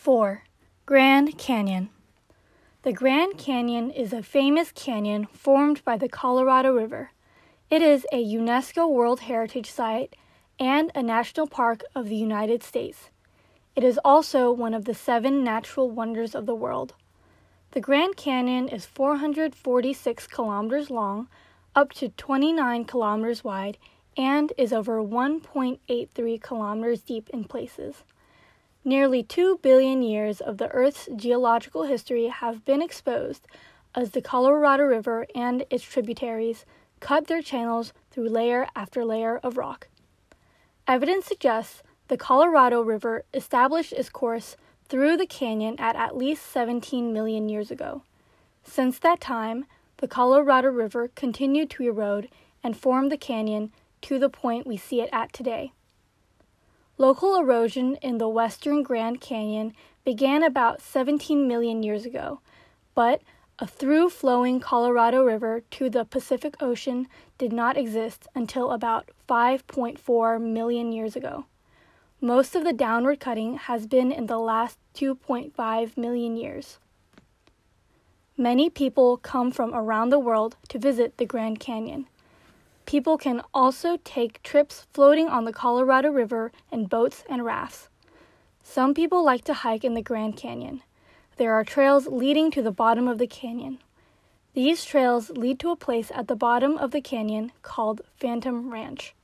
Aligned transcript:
4. 0.00 0.44
Grand 0.86 1.36
Canyon. 1.36 1.90
The 2.84 2.92
Grand 2.94 3.36
Canyon 3.36 3.90
is 3.90 4.14
a 4.14 4.22
famous 4.22 4.72
canyon 4.72 5.26
formed 5.26 5.84
by 5.84 5.98
the 5.98 6.08
Colorado 6.08 6.72
River. 6.72 7.10
It 7.68 7.82
is 7.82 8.06
a 8.10 8.24
UNESCO 8.24 8.90
World 8.90 9.20
Heritage 9.20 9.70
Site 9.70 10.16
and 10.58 10.90
a 10.94 11.02
national 11.02 11.48
park 11.48 11.82
of 11.94 12.08
the 12.08 12.16
United 12.16 12.62
States. 12.62 13.10
It 13.76 13.84
is 13.84 14.00
also 14.02 14.50
one 14.50 14.72
of 14.72 14.86
the 14.86 14.94
seven 14.94 15.44
natural 15.44 15.90
wonders 15.90 16.34
of 16.34 16.46
the 16.46 16.54
world. 16.54 16.94
The 17.72 17.82
Grand 17.82 18.16
Canyon 18.16 18.68
is 18.68 18.86
446 18.86 20.26
kilometers 20.28 20.88
long, 20.88 21.28
up 21.76 21.92
to 21.92 22.08
29 22.08 22.86
kilometers 22.86 23.44
wide, 23.44 23.76
and 24.16 24.50
is 24.56 24.72
over 24.72 25.02
1.83 25.02 26.42
kilometers 26.42 27.02
deep 27.02 27.28
in 27.34 27.44
places. 27.44 28.02
Nearly 28.84 29.22
2 29.22 29.58
billion 29.60 30.02
years 30.02 30.40
of 30.40 30.56
the 30.56 30.68
Earth's 30.68 31.06
geological 31.14 31.82
history 31.82 32.28
have 32.28 32.64
been 32.64 32.80
exposed 32.80 33.46
as 33.94 34.12
the 34.12 34.22
Colorado 34.22 34.84
River 34.84 35.26
and 35.34 35.66
its 35.68 35.84
tributaries 35.84 36.64
cut 36.98 37.26
their 37.26 37.42
channels 37.42 37.92
through 38.10 38.30
layer 38.30 38.66
after 38.74 39.04
layer 39.04 39.36
of 39.42 39.58
rock. 39.58 39.88
Evidence 40.88 41.26
suggests 41.26 41.82
the 42.08 42.16
Colorado 42.16 42.80
River 42.80 43.24
established 43.34 43.92
its 43.92 44.08
course 44.08 44.56
through 44.88 45.18
the 45.18 45.26
canyon 45.26 45.76
at 45.78 45.94
at 45.94 46.16
least 46.16 46.46
17 46.46 47.12
million 47.12 47.50
years 47.50 47.70
ago. 47.70 48.02
Since 48.64 48.98
that 49.00 49.20
time, 49.20 49.66
the 49.98 50.08
Colorado 50.08 50.68
River 50.68 51.08
continued 51.14 51.68
to 51.70 51.82
erode 51.82 52.30
and 52.62 52.74
form 52.74 53.10
the 53.10 53.18
canyon 53.18 53.72
to 54.02 54.18
the 54.18 54.30
point 54.30 54.66
we 54.66 54.78
see 54.78 55.02
it 55.02 55.10
at 55.12 55.34
today. 55.34 55.72
Local 57.00 57.36
erosion 57.36 57.96
in 58.02 58.18
the 58.18 58.28
western 58.28 58.82
Grand 58.82 59.22
Canyon 59.22 59.72
began 60.04 60.42
about 60.42 60.82
17 60.82 61.48
million 61.48 61.82
years 61.82 62.04
ago, 62.04 62.40
but 62.94 63.22
a 63.58 63.66
through 63.66 64.10
flowing 64.10 64.60
Colorado 64.60 65.24
River 65.24 65.62
to 65.70 65.88
the 65.88 66.04
Pacific 66.04 66.62
Ocean 66.62 67.08
did 67.38 67.54
not 67.54 67.78
exist 67.78 68.28
until 68.34 68.70
about 68.70 69.08
5.4 69.26 70.42
million 70.42 70.92
years 70.92 71.16
ago. 71.16 71.46
Most 72.20 72.54
of 72.54 72.64
the 72.64 72.74
downward 72.74 73.18
cutting 73.18 73.56
has 73.56 73.86
been 73.86 74.12
in 74.12 74.26
the 74.26 74.36
last 74.36 74.76
2.5 74.94 75.96
million 75.96 76.36
years. 76.36 76.78
Many 78.36 78.68
people 78.68 79.16
come 79.16 79.50
from 79.50 79.74
around 79.74 80.10
the 80.10 80.18
world 80.18 80.56
to 80.68 80.78
visit 80.78 81.16
the 81.16 81.24
Grand 81.24 81.60
Canyon. 81.60 82.08
People 82.90 83.18
can 83.18 83.40
also 83.54 83.98
take 84.02 84.42
trips 84.42 84.88
floating 84.92 85.28
on 85.28 85.44
the 85.44 85.52
Colorado 85.52 86.10
River 86.10 86.50
in 86.72 86.86
boats 86.86 87.22
and 87.30 87.44
rafts. 87.44 87.88
Some 88.64 88.94
people 88.94 89.24
like 89.24 89.44
to 89.44 89.54
hike 89.54 89.84
in 89.84 89.94
the 89.94 90.02
Grand 90.02 90.36
Canyon. 90.36 90.82
There 91.36 91.54
are 91.54 91.62
trails 91.62 92.08
leading 92.08 92.50
to 92.50 92.62
the 92.62 92.72
bottom 92.72 93.06
of 93.06 93.18
the 93.18 93.28
canyon. 93.28 93.78
These 94.54 94.84
trails 94.84 95.30
lead 95.30 95.60
to 95.60 95.70
a 95.70 95.76
place 95.76 96.10
at 96.12 96.26
the 96.26 96.34
bottom 96.34 96.76
of 96.78 96.90
the 96.90 97.00
canyon 97.00 97.52
called 97.62 98.00
Phantom 98.16 98.72
Ranch. 98.72 99.14